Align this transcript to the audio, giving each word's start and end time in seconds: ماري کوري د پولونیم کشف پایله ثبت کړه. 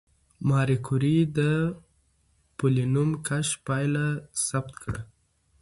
ماري 0.49 0.77
کوري 0.87 1.15
د 1.37 1.39
پولونیم 2.57 3.11
کشف 3.27 3.53
پایله 3.67 4.05
ثبت 4.47 4.73
کړه. 4.83 5.01